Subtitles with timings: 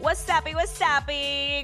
[0.00, 1.06] What's up, what's up,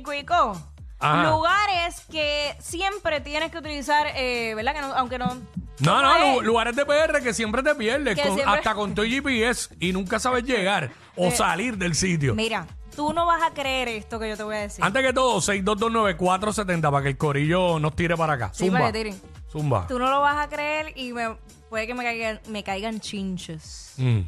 [0.05, 0.61] Cuico?
[0.99, 1.31] Ajá.
[1.31, 4.75] Lugares que siempre tienes que utilizar, eh, ¿verdad?
[4.75, 5.37] Que no- aunque no.
[5.81, 8.95] No, no, lu- lugares de PR que siempre te pierdes, Que con- siempre- hasta con
[8.95, 12.35] tu GPS y nunca sabes llegar o Eh, salir del sitio.
[12.35, 14.85] Mira, tú no vas a creer esto que yo te voy a decir.
[14.85, 18.51] Antes que todo, 6229470 para que el corillo nos tire para acá.
[18.53, 18.79] Sí, Zumba.
[18.81, 19.21] para que tiren.
[19.51, 19.87] Zumba.
[19.89, 21.37] Tú no lo vas a creer y me,
[21.69, 23.95] puede que me caigan, me caigan chinches.
[23.97, 24.21] Mm.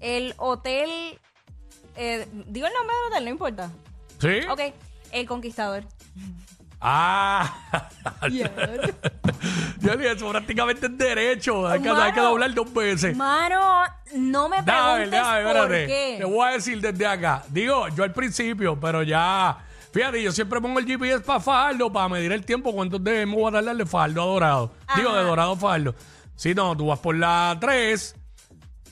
[0.00, 1.18] El hotel.
[1.96, 3.70] Eh, digo el nombre del hotel, no importa.
[4.18, 4.40] ¿Sí?
[4.48, 4.60] Ok,
[5.12, 5.84] el Conquistador.
[6.80, 7.88] Ah.
[8.28, 8.50] Dije,
[10.12, 11.66] eso prácticamente es derecho.
[11.68, 13.16] Hay que, hay que doblar dos veces.
[13.16, 13.82] Mano,
[14.14, 15.86] no me Dame, preguntes dame, por espérate.
[15.86, 16.16] qué.
[16.18, 17.44] Te voy a decir desde acá.
[17.48, 19.58] Digo, yo al principio, pero ya.
[19.92, 23.48] Fíjate, yo siempre pongo el GPS para Fajardo para medir el tiempo cuánto debemos voy
[23.48, 24.72] a darle de Fajardo a Dorado.
[24.96, 25.18] Digo, Ajá.
[25.18, 25.94] de Dorado a Fajardo.
[26.34, 28.16] Si no, tú vas por la 3,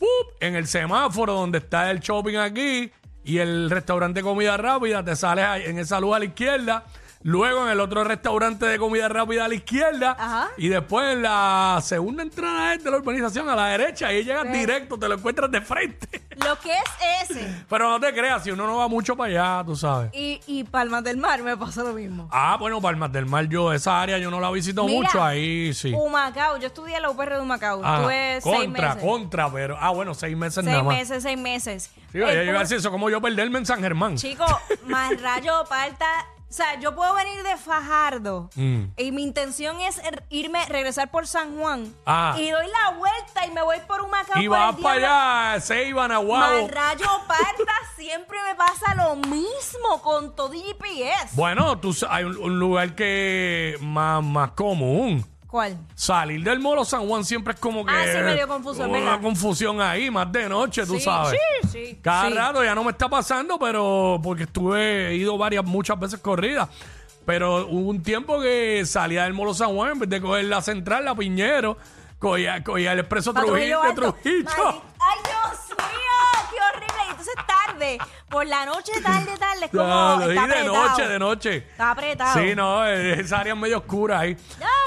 [0.00, 0.34] ¡pup!
[0.40, 2.90] en el semáforo donde está el shopping aquí
[3.22, 6.84] y el restaurante de comida rápida, te sales ahí en esa luz a la izquierda.
[7.22, 10.16] Luego en el otro restaurante de comida rápida a la izquierda.
[10.18, 10.48] Ajá.
[10.56, 14.10] Y después en la segunda entrada de la urbanización a la derecha.
[14.10, 16.22] Y llegas directo, te lo encuentras de frente.
[16.36, 17.19] Lo que es
[17.68, 20.10] Pero no te creas, si uno no va mucho para allá, tú sabes.
[20.14, 22.28] Y, y Palmas del Mar me pasó lo mismo.
[22.32, 25.72] Ah, bueno, Palmas del Mar, yo esa área yo no la visito Mira, mucho, ahí
[25.74, 25.92] sí.
[25.94, 27.84] Humacao, yo estudié en la UPR de Humacao.
[27.84, 28.02] Ajá.
[28.02, 29.02] Tuve seis contra, meses.
[29.10, 29.76] contra, pero.
[29.80, 30.96] Ah, bueno, seis meses nada Seis más.
[30.98, 31.90] meses, seis meses.
[32.12, 34.16] Sí, yo iba a decir eso, como yo perderme en San Germán.
[34.16, 34.44] Chico,
[34.86, 36.26] más rayo parta.
[36.50, 38.86] O sea, yo puedo venir de Fajardo Mm.
[38.96, 42.34] y mi intención es er- irme, regresar por San Juan Ah.
[42.36, 44.42] y doy la vuelta y me voy por Humacao.
[44.42, 46.66] Y por vas para allá, se iban a Guau.
[46.66, 51.28] Rayo parta, siempre me pasa lo mismo con todo GPS.
[51.36, 55.24] Bueno, tú, hay un, un lugar que más, más común.
[55.50, 55.76] ¿Cuál?
[55.96, 57.92] Salir del Molo San Juan siempre es como que.
[57.92, 59.20] Ah, sí, me dio confusión, Una ¿verdad?
[59.20, 61.38] confusión ahí, más de noche, tú Sí, sabes.
[61.62, 61.98] Sí, sí.
[62.00, 62.34] Cada sí.
[62.34, 66.68] rato ya no me está pasando, pero porque estuve he ido varias, muchas veces corridas.
[67.26, 70.62] Pero hubo un tiempo que salía del Molo San Juan, en vez de coger la
[70.62, 71.76] central, la Piñero,
[72.20, 74.12] cogía, cogía el expreso Pa' Trujillo, de Alto.
[74.22, 74.82] Trujillo.
[75.00, 77.02] Ay, Dios mío, qué horrible.
[77.06, 80.88] Y entonces tarde, por la noche, tarde, tarde, es como Ya, lo está de apretado.
[80.88, 81.56] noche, de noche.
[81.56, 82.40] Está apretado.
[82.40, 84.36] Sí, no, esa área es medio oscura ahí.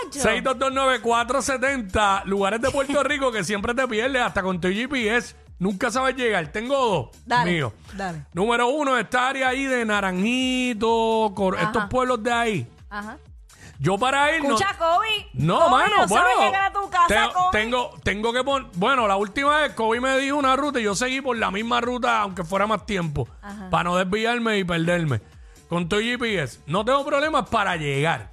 [0.05, 0.19] Nacho.
[0.19, 5.35] 6229470, lugares de Puerto Rico que siempre te pierdes, hasta con tu GPS.
[5.59, 6.47] Nunca sabes llegar.
[6.51, 7.73] Tengo dos Dale, míos.
[7.93, 8.25] dale.
[8.33, 11.65] Número uno, esta área ahí de Naranjito, Cor- Ajá.
[11.67, 12.67] estos pueblos de ahí.
[12.89, 13.17] Ajá.
[13.79, 14.49] Yo para ir no.
[14.55, 15.27] Escucha, Kobe.
[15.33, 16.45] No, Kobe mano, no sabe bueno.
[16.51, 17.47] llegar a tu casa, Kobe.
[17.51, 18.67] tengo, tengo que poner.
[18.75, 21.81] Bueno, la última vez Kobe me dijo una ruta y yo seguí por la misma
[21.81, 23.69] ruta, aunque fuera más tiempo, Ajá.
[23.69, 25.21] para no desviarme y perderme.
[25.69, 28.31] Con tu GPS, no tengo problemas para llegar.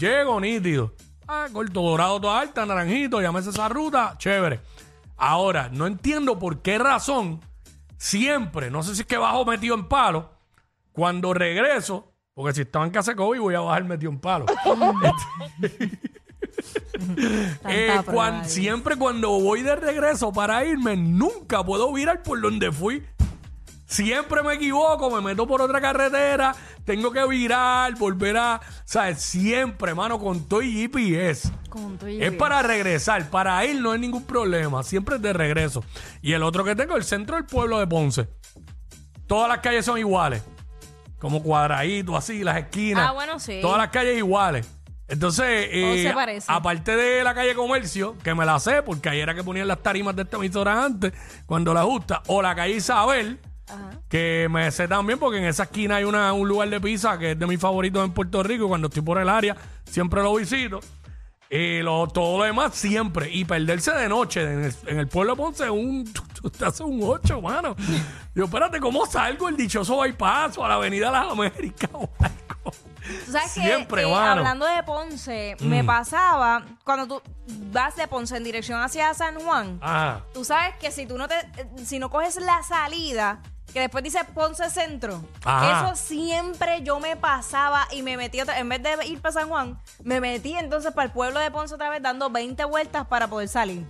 [0.00, 0.94] Llego nítido.
[1.28, 4.60] Ah, corto dorado, toda alta, naranjito, llámese esa ruta, chévere.
[5.18, 7.40] Ahora, no entiendo por qué razón
[7.98, 10.30] siempre, no sé si es que bajo metido en palo,
[10.92, 14.46] cuando regreso, porque si estaba en casa de Kobe voy a bajar metido en palo.
[17.68, 18.02] Eh,
[18.44, 23.02] siempre cuando voy de regreso para irme, nunca puedo virar por donde fui.
[23.86, 26.54] Siempre me equivoco, me meto por otra carretera,
[26.84, 28.60] tengo que virar, volver a...
[28.84, 29.20] ¿Sabes?
[29.22, 31.50] Siempre, mano, con todo y GPS.
[31.68, 32.36] Con tu Es GPS.
[32.36, 35.84] para regresar, para ir no hay ningún problema, siempre es de regreso.
[36.22, 38.28] Y el otro que tengo, el centro del pueblo de Ponce.
[39.26, 40.42] Todas las calles son iguales,
[41.18, 43.08] como cuadraditos, así, las esquinas.
[43.08, 43.60] Ah, bueno, sí.
[43.62, 44.68] Todas las calles iguales.
[45.06, 46.46] Entonces, eh, se parece.
[46.48, 49.82] aparte de la calle Comercio, que me la sé, porque ahí era que ponían las
[49.82, 51.12] tarimas de esta emisora antes,
[51.46, 53.40] cuando la ajusta, o la calle Isabel,
[53.72, 53.90] Ajá.
[54.08, 57.32] que me sé también porque en esa esquina hay una, un lugar de pizza que
[57.32, 58.64] es de mis favoritos en Puerto Rico.
[58.64, 60.80] y Cuando estoy por el área, siempre lo visito.
[61.52, 63.28] Y lo, todo lo demás siempre.
[63.28, 66.08] Y perderse de noche en el, en el pueblo de Ponce, un,
[66.58, 67.74] te hace un 8, mano.
[68.34, 72.72] Yo, espérate, ¿cómo salgo el dichoso bypass o a la Avenida Las Américas o algo?
[73.26, 74.36] Tú sabes que, Siempre, eh, mano.
[74.36, 74.38] Mm.
[74.38, 77.22] hablando de Ponce, me pasaba cuando tú
[77.72, 79.80] vas de Ponce en dirección hacia San Juan.
[79.82, 80.24] Ajá.
[80.32, 83.40] Tú sabes que si tú no te, eh, si no coges la salida,
[83.72, 85.86] que después dice Ponce Centro, Ajá.
[85.92, 89.48] eso siempre yo me pasaba y me metí otra, en vez de ir para San
[89.48, 93.28] Juan, me metí entonces para el pueblo de Ponce otra vez dando 20 vueltas para
[93.28, 93.84] poder salir.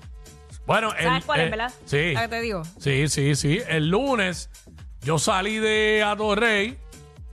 [0.67, 1.73] Bueno, ¿Sabes el- cuál es, eh, verdad?
[1.85, 2.13] Sí.
[2.13, 2.63] La que te digo.
[2.79, 3.59] Sí, sí, sí.
[3.69, 4.51] El lunes
[5.03, 6.79] yo salí de Atorrey,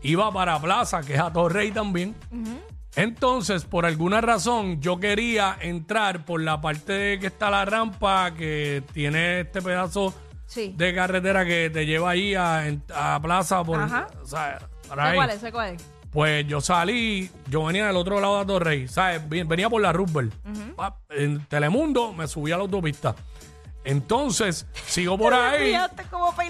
[0.02, 2.16] iba para Plaza, que es Atorrey también.
[2.96, 8.34] Entonces, por alguna razón, yo quería entrar por la parte de que está la rampa
[8.34, 10.16] que tiene este pedazo
[10.48, 10.74] Sí.
[10.76, 12.64] de carretera que te lleva ahí a,
[13.22, 14.08] Plaza por, Ajá.
[14.24, 14.60] o sea,
[14.90, 15.16] para ¿Sé ahí.
[15.16, 15.42] cuál es?
[15.42, 15.86] ¿Sé cuál es?
[16.12, 19.28] Pues yo salí, yo venía del otro lado de Atorrey, ¿sabes?
[19.30, 20.34] Ven- Venía por la Roosevelt.
[21.12, 23.14] En Telemundo me subí a la autopista.
[23.84, 25.76] Entonces, sigo por ahí.
[26.10, 26.50] Cómo para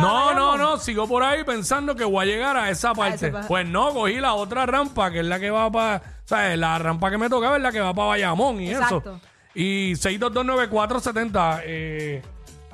[0.00, 3.30] No, no, no, sigo por ahí pensando que voy a llegar a esa parte.
[3.30, 6.58] pa- Pues no, cogí la otra rampa, que es la que va para, ¿sabes?
[6.58, 8.98] La rampa que me tocaba es la que va para Bayamón y Exacto.
[8.98, 9.20] eso.
[9.54, 12.22] Y 6229470, eh,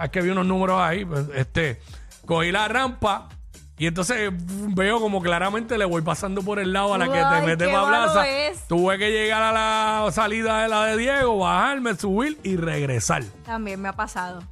[0.06, 1.80] es que vi unos números ahí, pues, este,
[2.26, 3.28] cogí la rampa
[3.78, 7.18] y entonces veo como claramente le voy pasando por el lado a la que te
[7.24, 8.28] Ay, mete qué para malo plaza.
[8.28, 8.68] es.
[8.68, 9.52] Tuve que llegar a
[10.04, 13.22] la salida de la de Diego, bajarme, subir y regresar.
[13.46, 14.42] También me ha pasado.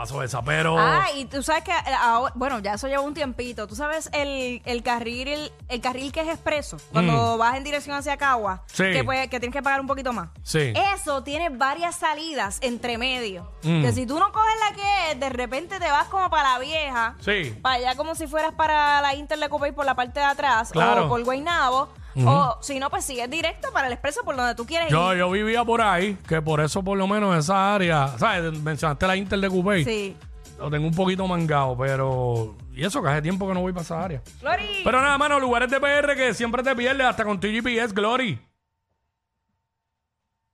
[0.00, 0.78] Pasó esa, pero...
[0.78, 3.66] Ah, y tú sabes que eh, ahora- bueno, ya eso lleva un tiempito.
[3.66, 8.16] Tú sabes el, el carril el, carril que es expreso, cuando vas en dirección hacia
[8.16, 8.70] Cagua, Mm.
[8.72, 8.84] Sí.
[8.92, 10.30] que, puede- que tienes que pagar un poquito más.
[10.42, 10.72] Sí.
[10.94, 13.52] Eso tiene varias salidas entre medio.
[13.62, 13.82] Mm.
[13.82, 16.58] Que si tú no coges la que es, de repente te vas como para la
[16.60, 17.16] vieja.
[17.20, 17.54] Sí.
[17.60, 20.70] Para allá como si fueras para la Inter de por la parte de atrás.
[20.72, 21.04] Claro.
[21.04, 21.90] O por Guaynabo.
[22.16, 25.18] O si no, pues sigues directo para el expreso por donde tú quieres Yo, ir.
[25.18, 28.52] yo vivía por ahí, que por eso por lo menos esa área, ¿sabes?
[28.60, 29.84] Mencionaste la Inter de Coupé.
[29.84, 30.16] Sí.
[30.58, 32.56] Lo tengo un poquito mangado, pero...
[32.74, 34.22] Y eso que hace tiempo que no voy para esa área.
[34.40, 34.82] Glory.
[34.84, 38.38] Pero nada, mano, lugares de PR que siempre te pierdes hasta con tu GPS, Glory.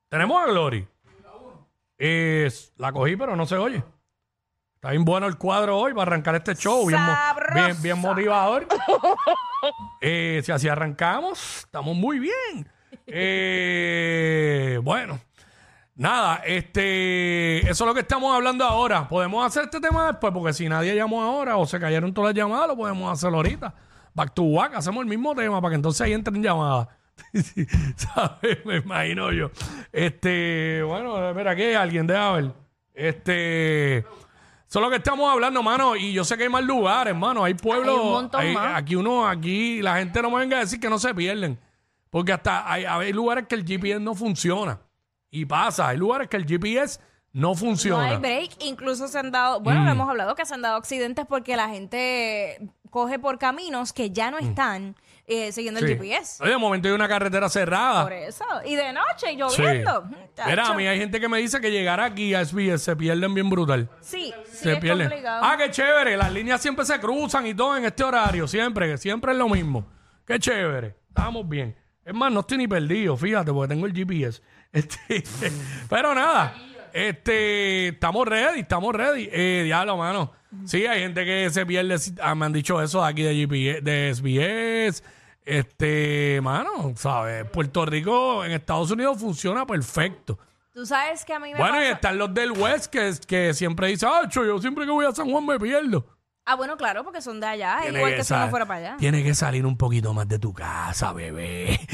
[0.08, 0.86] ¿Tenemos a Glory?
[1.98, 3.82] Es, la cogí, pero no se oye.
[4.74, 6.86] Está bien bueno el cuadro hoy para arrancar este show.
[6.86, 7.00] Bien.
[7.64, 8.66] Bien, bien motivador.
[10.00, 12.68] Eh, si así arrancamos, estamos muy bien.
[13.06, 15.18] Eh, bueno,
[15.96, 19.08] nada, este, eso es lo que estamos hablando ahora.
[19.08, 22.36] Podemos hacer este tema después, porque si nadie llamó ahora o se cayeron todas las
[22.36, 23.74] llamadas, lo podemos hacer ahorita.
[24.14, 26.88] Back to back, hacemos el mismo tema para que entonces ahí entren llamadas.
[27.96, 28.64] ¿Sabes?
[28.64, 29.50] Me imagino yo.
[29.92, 32.52] Este, bueno, aquí hay alguien, deja ver.
[32.94, 34.04] Este.
[34.76, 35.96] Eso es lo que estamos hablando, mano.
[35.96, 37.42] Y yo sé que hay más lugares, mano.
[37.42, 37.94] Hay pueblos.
[37.98, 38.76] Hay un montón hay- más.
[38.76, 41.58] Aquí uno, aquí la gente no me venga a decir que no se pierden.
[42.10, 44.78] Porque hasta hay, hay lugares que el GPS no funciona.
[45.30, 47.00] Y pasa, hay lugares que el GPS
[47.32, 48.04] no No funciona.
[48.04, 48.50] hay break.
[48.66, 49.84] Incluso se han dado, bueno, Mm.
[49.86, 54.10] lo hemos hablado que se han dado accidentes porque la gente coge por caminos que
[54.10, 54.94] ya no están
[55.26, 55.80] eh, siguiendo.
[55.80, 55.86] Sí.
[55.86, 56.42] el GPS.
[56.42, 58.04] Oye, de momento hay una carretera cerrada.
[58.04, 58.44] Por eso.
[58.64, 60.08] Y de noche, lloviendo.
[60.46, 63.34] Mira, a mí hay gente que me dice que llegar aquí a SBS se pierden
[63.34, 63.88] bien brutal.
[64.00, 65.08] Sí, sí se es pierden.
[65.08, 65.40] complicado.
[65.44, 66.16] Ah, qué chévere.
[66.16, 68.46] Las líneas siempre se cruzan y todo en este horario.
[68.46, 69.86] Siempre, siempre es lo mismo.
[70.26, 70.96] Qué chévere.
[71.08, 71.76] Estamos bien.
[72.04, 74.40] Es más, no estoy ni perdido, fíjate, porque tengo el GPS.
[74.72, 75.22] Este,
[75.88, 76.54] pero nada,
[76.92, 79.28] este, estamos ready, estamos ready.
[79.32, 80.32] Eh, diablo, mano.
[80.64, 81.96] Sí, hay gente que se pierde.
[82.22, 85.02] ah, me han dicho eso de aquí de GPS, de SBS.
[85.44, 87.44] Este, mano, ¿sabes?
[87.50, 90.38] Puerto Rico en Estados Unidos funciona perfecto.
[90.72, 93.88] Tú sabes que a mí me Bueno, y están los del West que, que siempre
[93.88, 96.06] dicen, ah, yo siempre que voy a San Juan me pierdo.
[96.44, 97.78] Ah, bueno, claro, porque son de allá.
[97.82, 98.96] Tiene igual que si sal- uno fuera para allá.
[98.98, 101.80] Tiene que salir un poquito más de tu casa, bebé.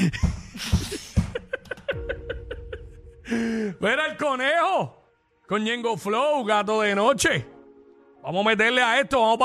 [3.81, 5.05] Mira el conejo
[5.47, 7.47] con Ñengo Flow, gato de noche.
[8.23, 9.41] Vamos a meterle a esto, vamos para